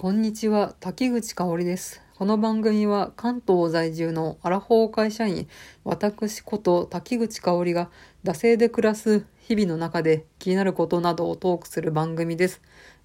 [0.00, 2.00] こんにちは、滝口香織です。
[2.16, 5.46] この番組は関東在住のアラフォー会社員、
[5.84, 7.90] 私こと滝口香織が
[8.24, 12.62] 惰性で暮らす日々の中で気になることなどをトークする番組です。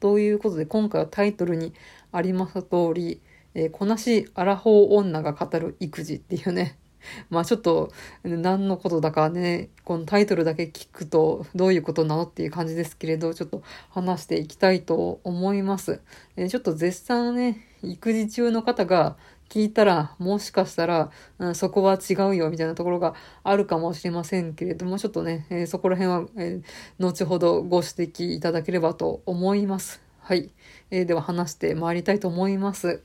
[0.00, 1.74] ということで今回はタイトルに
[2.10, 3.20] あります通り、
[3.52, 6.78] えーこなしアラフォー女が語る育児っていうね、
[7.30, 7.92] まあちょっと
[8.24, 16.00] 何のことだかね、このタイトルだけ聞くとどういうことなのっていう感じですけれど、ちょっと話していきたいと思います。
[16.36, 19.16] えちょっと絶賛ね、育児中の方が
[19.48, 26.62] 聞いたら、もしかしたら、うんそこは違うよみたいなところがあるかもしれませんけれども、ちょっとね、えーそこら辺は、えー
[26.98, 30.00] 後ほどご指摘いただければと思います。
[30.20, 30.50] はい。
[30.90, 33.02] えーでは話してまいりたいと思います。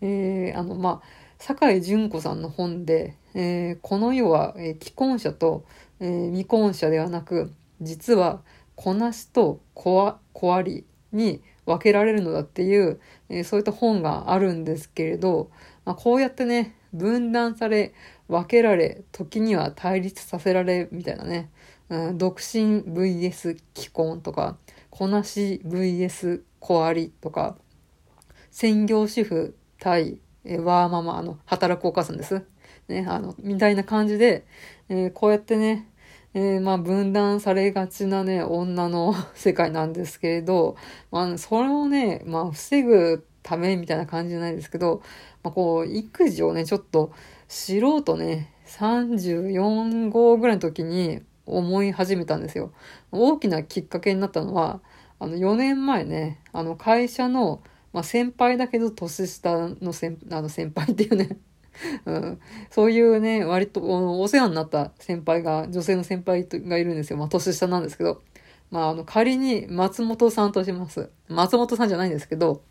[0.00, 1.08] えあの、まあ、
[1.38, 5.66] 酒井純子さんの本で、えーこの世は、えー既婚者と、
[6.00, 8.40] えー未婚者ではなく、実は、
[8.74, 15.50] 子なしと子あ子ありに分けられるのだっていう、えーそういった本があるんですけれど、
[15.84, 17.92] まあ、こうやってね、分断され、
[18.26, 21.50] 分けられ、時には対立させられ、みたいなね、
[21.90, 24.56] うん、独身 VS 既婚とか、
[24.88, 27.58] 子なし VS 子ありとか、
[28.50, 32.46] 専業主婦対、ワーママ、の、働くお母さんです。
[32.88, 34.46] ね、あの、みたいな感じで、
[34.88, 35.88] えーこうやってね、
[36.34, 40.76] えーまあ分断されがちなね、女の 世界なんですけれど、
[41.10, 45.02] まあ、それをね、まあ、防ぐためみたいな感じじゃないですけど、
[45.42, 47.12] まあ、こう、育児をね、ちょっと、
[47.48, 52.72] 素人ね、34号ぐらいの時に思い始めたんですよ。
[53.12, 54.80] 大きなきっかけになったのは、
[55.18, 61.38] あの、4年前ね、あの、会社の、まあ、先輩だけど年下の先あの先輩っていうね、
[62.04, 67.18] うん、そういうね、割とお世話になった先輩が、女性の先輩がいるんですよ。
[67.18, 68.22] まあ、年下なんですけど。
[68.70, 71.10] まあ、あの、仮に松本さんとします。
[71.28, 72.62] 松本さんじゃないんですけど、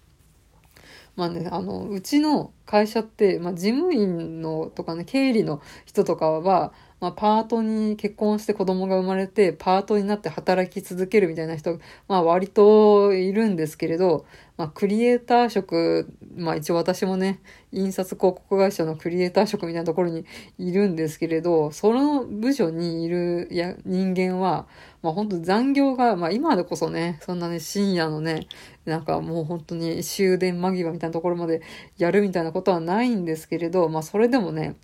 [1.16, 6.73] まあね、あの、うちの会社って、まあ、事務員のとかね、経理の人とかは、
[7.06, 11.77] まあ、パートに結婚して子供が生まれて、パートになって働き続けるみたいな人、
[12.08, 14.26] まあ、割といるんですけれど、
[14.58, 20.26] まあ、クリエイター職、まあ、一応私もね、印刷広告会社のクリエイター職みたいなところに
[20.58, 24.66] いるんですけれど、その部署にいるや人間は、
[25.04, 28.48] まあ本当残業が、まあ今でこそね、そんなね、深夜のね、
[28.86, 31.61] なんかもう本当に終電間際みたいなところまで
[31.98, 34.76] やるみたいなことはないんですけれど、まあそれでもね、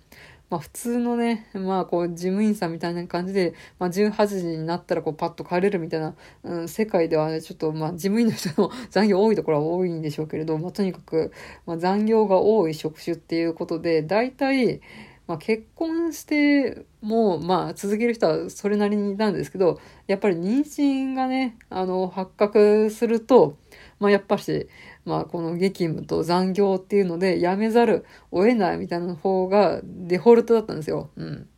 [0.52, 11.32] まあ普通のね、まあこう事務員さんみたいな感じで、まあ18時になったらこうパッと帰れるみたいな、うん、世界ではね、ちょっとまあ事務員の人の 残業多いところは多いんでしょうけれど、まあとにかく、
[11.64, 14.82] まあ残業が多い職種っていうことで、大体、
[15.26, 23.56] まあ、結婚しても、まあ、続ける人はそれなりにいたんですけど、やっぱり妊娠がね、あの、発覚すると、
[24.02, 24.68] まあ、やっぱし、
[25.04, 31.10] まあ、この激務と残業っていうので、辞めざるを得ないみたいな方がデフォルトだったんですよ。
[31.14, 31.48] うん。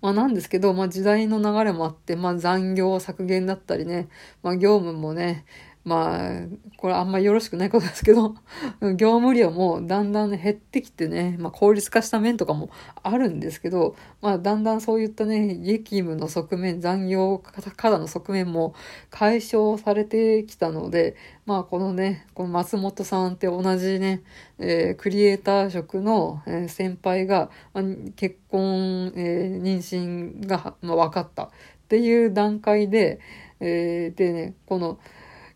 [0.00, 4.08] まあなんですけど、まあ時代の流れもあって、まあ残業削減だったりね、
[4.44, 5.44] まあ業務もね、
[5.84, 6.30] まあ、
[6.76, 8.36] これあんまよろしくないことですけど、
[8.96, 12.70] 業務量もだんだん減ってきてね、まあ効率化した面とかも
[13.02, 18.74] あるんですけど、まあだんだんそういったね、激務の側面、残業過多の側面も
[19.10, 21.16] 解消されてきたので、
[21.46, 24.22] まあこのね、この松本さんって同じね、
[24.58, 31.48] えークリエイター職の、え先輩が、まあ結婚、えー妊娠が、まあ、分かったっ
[31.88, 33.18] ていう段階で、
[33.58, 34.98] えーでね、この、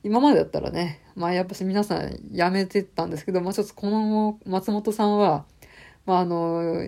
[0.07, 5.47] 今までだったらね、まあやっぱし皆さん辞めてたんですけど、まあちょっとこの松本さんは、
[6.07, 6.87] まああの、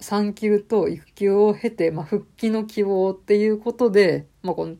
[0.00, 4.76] 産休と育休を経て、まあ復帰の希望っていうことで、まあこの、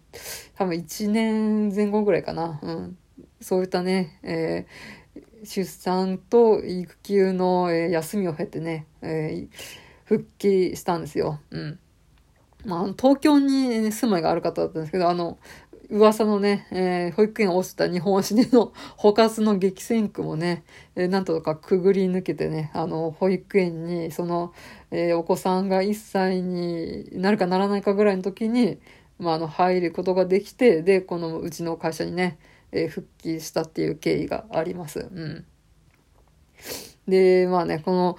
[0.56, 2.98] 多分1年前後ぐらいかな、うん。
[3.40, 5.00] そういったね、えー
[5.42, 9.48] 出産と育休の、えー休みを経てね、えー
[10.04, 11.40] 復帰したんですよ。
[11.50, 11.78] うん。
[12.66, 15.38] まあ、東京に、ね、住まいがある方だったんですけど、あの、
[15.90, 20.62] 噂のね、えー保育園を落ちた日本史での 補活の激戦区もね、
[20.94, 24.52] えーなんとかくぐり抜けてね、あの、保育園に、その、
[24.90, 28.78] えーお子さんが1歳になるかならないかぐらいの時に、
[29.18, 32.38] まあ、あの、入ることができて、で、このうちの会社にね、
[32.72, 35.00] えー復帰したっていう経緯があります。
[35.00, 35.44] うん。
[37.08, 38.16] で、まあね、この、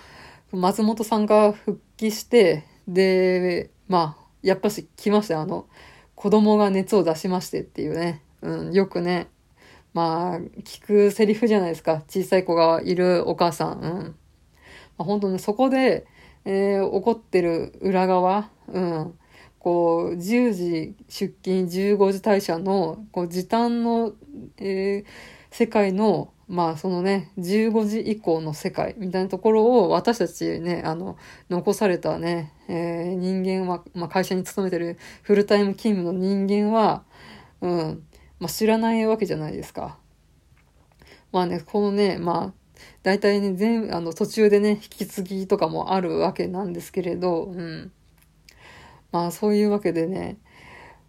[0.51, 5.41] 松本さんが復帰して、で、まあ、やっぱし来ました。
[5.41, 5.67] あの、
[6.21, 8.21] 子供が熱を出しましてっていうね。
[8.43, 9.27] うん、よくね、
[9.91, 12.03] まあ、聞くセリフじゃないですか。
[12.07, 13.79] 小さい子がいるお母さん。
[13.79, 13.89] うん。
[13.89, 14.13] ま
[14.99, 16.05] あ、本当ね、そこで、
[16.45, 19.19] えー怒ってる裏側、うん。
[19.57, 24.13] こう、10時出勤、15時退社の、こう、時短の、
[24.59, 25.05] えー
[25.49, 31.17] 世界のまあそのね、15時以降の世界みたいなところを私たちね、あの、
[31.49, 37.03] 残されたね、えー、人間は、まあ会社に勤めてるフルタイム勤務の人間は、
[37.61, 38.03] うん、
[38.41, 39.97] まあ知らないわけじゃないですか。
[41.31, 42.53] まあね、このね、まあ、
[43.01, 47.93] 大体ね、全、あの、途中でね、引き継ぎとかもあるわけなんですけれど、うん。
[49.13, 50.37] まあそういうわけでね、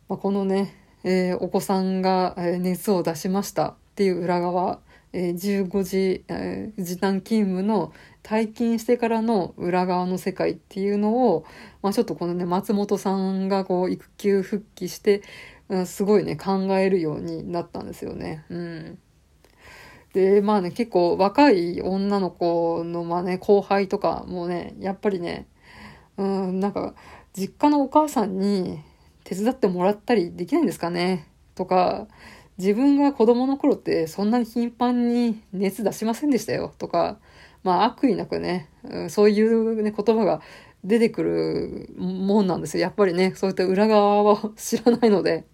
[0.08, 4.78] まあ、このね、えー、お子さんが熱を出しましたっていう裏側、
[5.12, 6.24] えー、15時、
[6.82, 7.92] 時短勤務の
[8.22, 11.44] 退勤してからの裏側の世界っていうのを、
[11.82, 15.22] まあ、ちょっとこのね、松本さんがこう、育休復帰して、
[15.86, 18.44] すごいね、考えるようになったんですよね。
[18.48, 18.98] うん。
[20.12, 25.46] で、まあね、結構若い女の子の、まあね、後輩とかもね、やっぱりね、
[26.16, 26.94] うん、なんか、
[27.34, 28.80] 実家のお母さんに
[29.24, 32.08] 手伝ってもらったりできないんですかねとか、
[32.58, 37.18] 自分が子供の頃ってそんなに頻繁に熱出しませんでしたよとか、
[37.62, 38.68] まあ悪意なくね、
[39.08, 40.42] そういうね、言葉が
[40.84, 42.82] 出てくるもんなんですよ。
[42.82, 45.44] やっぱりね、そういった裏側は知らないので、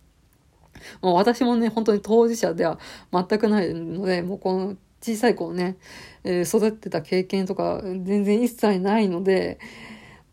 [1.03, 2.79] もう私もね、本当に当事者では
[3.13, 5.77] 全くないので、もうこの小さい子をね、
[6.25, 9.59] えー、育ってた経験とか全然一切ないので、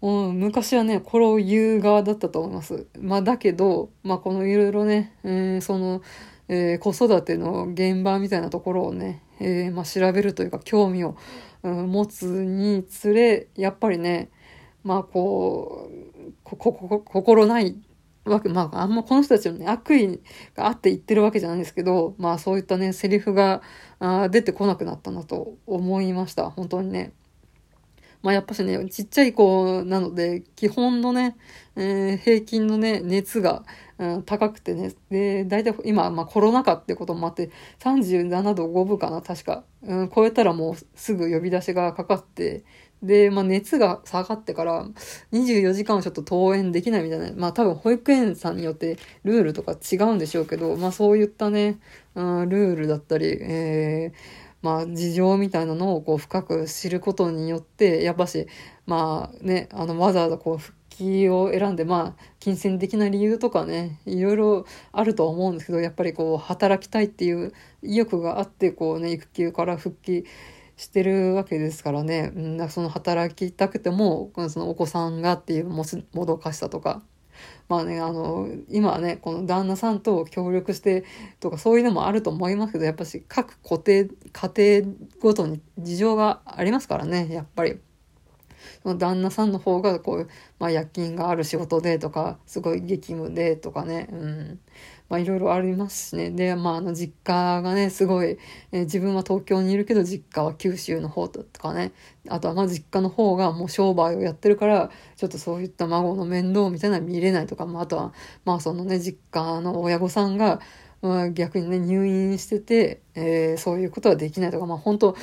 [0.02, 2.88] う、昔はね、これを言う側だったと思います。
[3.00, 6.02] まあだけど、まあこのいろいろね、えー、その、
[6.48, 11.18] えー、子育ての現場みたいなところをね、えー、まあ、調べるというか興味を、
[11.64, 14.30] うん、持つにつれやっぱりね
[14.84, 17.76] まあこう心ない
[18.26, 20.22] わけまああんまこの人たちのね悪意
[20.56, 23.62] があって言ってるわけじゃないんですけどまあそういったねセリフが
[24.00, 27.14] あ出てこなくなったなと思いました本当にね。
[28.26, 31.38] まあやっぱしね、ちっちゃい子なので、基本のね、
[31.76, 33.64] えー、平均のね、熱が、
[34.00, 37.52] うん、高くてね、で、大体今、まあコロナ禍ってこともあって、
[37.82, 39.64] 37度5分かな、確か。
[39.84, 42.66] うん、超えたらもうすぐ呼び出しがかかって、
[43.04, 44.88] で、まあ熱が下がってから
[45.32, 51.78] 24時間はちょっと登園できないみたいな、まあ多分保育園さんによってルールとか違うんでしょうけど、まあそういったね、
[52.16, 58.48] うん、ルールだったり、えーまあ、事情みたいなのをこう深く知ることによって、やっぱし、
[58.88, 67.54] まあね、あの、わざわざこう復帰を選んで、まあ、金銭的な理由とかね、いろいろあるとは思うんですけど、やっぱりこう、働きたいっていう
[67.84, 70.26] 意欲があって、こうね、育休から復帰
[70.78, 75.86] してるわけですからね、うん、その働きたくても、そのお子さんがっていうも
[76.26, 77.04] どかしさとか、
[77.68, 81.04] まあね、あの、今はね、この旦那さんと協力して
[81.40, 87.80] とかそういうのもあると思いますけど、やっぱし各固定、家庭ごとに事情がありますからね、やっぱり。
[88.84, 90.30] その旦那さんの方がこう、
[90.60, 94.60] まあ夜勤がある仕事でとか、すごい激務でとかね、うん。
[95.10, 96.32] まあいろいろありますしね。
[96.32, 98.38] で、まああの実家がね、すごい、
[98.72, 101.92] えー、自分は東京にいるけど実家は九州の方とかね。
[102.28, 108.14] あとはまあ実家の方がもう商売をやってるから、ちょっとそういった孫の面倒みたいなの見れないとか、まああとは、
[108.46, 110.60] まあそのね、実家の親御さんが、
[111.02, 115.16] まあ、逆にね、入院してて、えー、そういうことはできないとか、まあ本当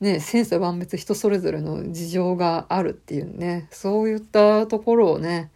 [0.00, 5.50] ね、千差万別人それぞれの事情があるっていうね、そういったところをね、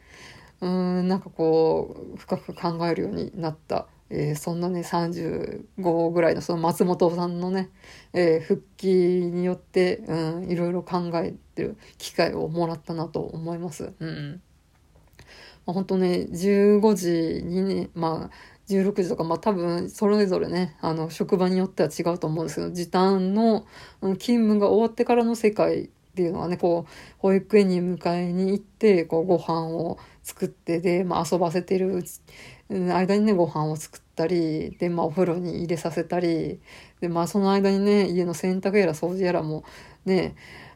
[0.61, 3.87] うん、なんかこう、深く考えるようになった。
[4.11, 7.69] えー、そんなね、35ぐらいのその松本さんのね、
[8.15, 13.93] えー、復帰によって、うん、いろいろ考えてる機会をもらったなと思います。
[13.99, 14.41] うん。
[15.67, 18.37] まあ、本当ね、15時にね、まあ、
[18.69, 23.67] 16時とか、まあ多分それぞれね、あの、職場によっては違うと思うんですけど、時短の
[24.01, 32.03] 勤務が終わってからの世界っていうのはね、こう、保育園に迎えに行って、こう、ご飯を作ってで、まあ、遊ばせてる
[32.69, 36.61] 間にねご飯を作ったりで、まあ、お風呂に入れさせたり
[37.01, 39.65] で、まあ、その間にね家の洗濯やら掃除やらも
[40.05, 40.35] ね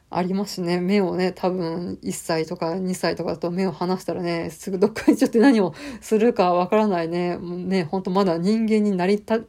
[0.08, 0.80] ありますしね。
[0.80, 7.36] 目をね多分1歳とか2歳とかだと目を離したらねすぐどっか行っちゃって何をするかわからないね。
[7.38, 9.40] ねほんとまだ人間になりた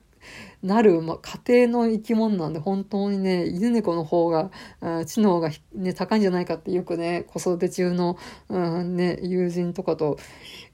[0.64, 4.50] なる、ま、家庭の生き物なんで、本当にね、犬猫の方が、
[5.06, 8.18] 知能が、ね、高いんじゃないかってよくね、子育て中の、
[8.48, 10.18] うん、ね、友人とかと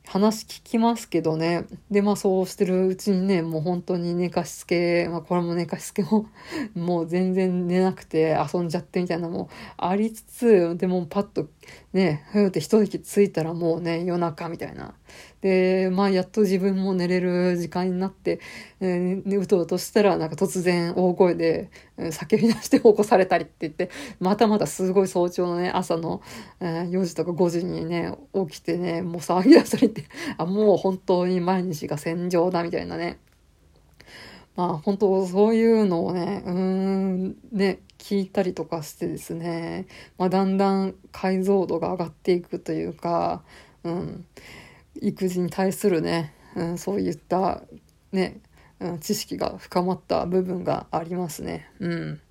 [0.09, 1.67] 話聞きますけどね。
[1.91, 6.25] で、まあそうしてるうちにね、もう本当に寝かしつけ、まあこれも寝かしつけも
[6.73, 11.47] もう全然寝なくて遊んじゃってみたいなのもありつつ、でもパッと
[11.93, 14.95] ね、ふーって一息ついたらもうね、夜中みたいな。
[15.41, 18.39] で、まあ、やっと自分も寝れる時間になって、
[18.81, 23.89] えー、うとうとしたら、なんか突然大声で、叫び出して起こされたりって言って、
[24.19, 26.21] またまたすごい早朝のね、朝の、
[26.59, 28.17] えー、4時とか5時にね、
[28.49, 29.98] 起きてね、もう騒ぎ出されて、
[30.37, 33.19] あ、もう本当に毎日が戦場だみたいなね。
[34.55, 39.87] まあ本当そういうのをね、うーん、ね、聞いたりとかしてですね、
[40.17, 43.43] まあだんだん解像度が上がっていくというか、
[43.83, 44.25] うん、
[45.01, 47.63] 育児に対するね、うん、そういった
[48.11, 48.41] ね、
[48.79, 51.69] うん、知識が深まった部分がありますね。
[51.79, 52.21] うん。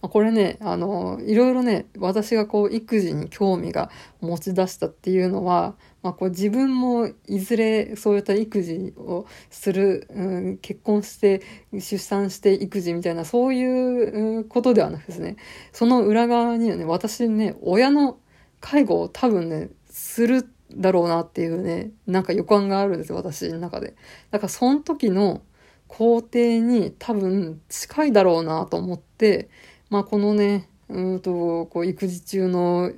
[0.00, 3.90] まあ、これね、あの、いろいろね、私がこう、育児に興味が
[4.20, 15.36] 持ち出したっていうのは、まあ、こう自分もいずれそういった育児をする、うん、結婚して出産して育児みたいなそういうことではなくですね、
[15.72, 18.18] その裏側にはね、私ね、親の
[18.60, 23.96] 介護を多分ね、するだろうなっていうね、なんか予感があるんですよ、私の中で。
[24.30, 25.42] だからその時の
[25.88, 29.48] 工程に多分近いだろうなと思って、
[29.90, 32.90] まあこのね、うんと、こう育児中の、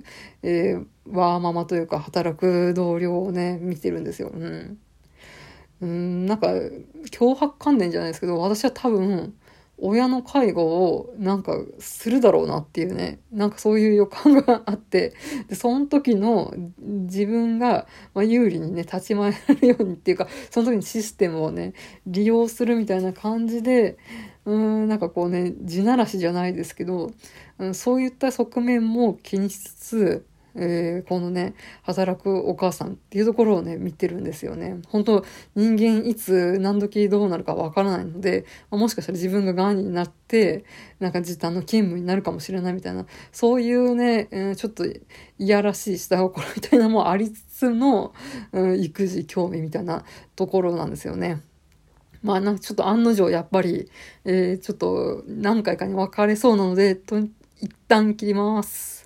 [0.43, 4.29] えー、ワーママというか働く同僚をね、見てるんですよ。
[4.29, 4.79] うん。
[5.81, 6.49] うん、なんか、
[7.11, 9.35] 脅迫観念じゃないですけど、私は多分、
[9.83, 15.15] 親の介護をなんかするだろうなっていうね、なんかそういう予感があって、
[15.49, 21.73] で、その時の自分が、ま有利にね、立ち回れるようにっていうか、その時にシステムをね、
[22.07, 23.97] 利用するみたいな感じで、
[24.51, 27.13] うん、なんかこうね、地ならしじゃないですけど、
[27.59, 30.27] うん、そういった側面も気にしつつ、
[30.57, 34.81] えー、このね、働くお母さんっていうところをね、見てるんですよね。
[34.89, 40.65] 本当人間いつ何時どうなるかわからないので、もしかしたら自分が癌になって、
[40.99, 45.01] なんか時短の勤務になるかもしれないみたいな、そういうね、えー、ちょっとい
[45.39, 48.13] やらしい下心みたいなのもありつつの、
[48.51, 50.05] うん、育児興味みたいな
[50.35, 51.43] ところなんですよね。
[52.23, 53.91] まあなんかちょっと案の定やっぱり、
[54.25, 57.31] えー、ちょっと何回かに分かれそうなので、と一
[57.89, 59.00] 旦切ります。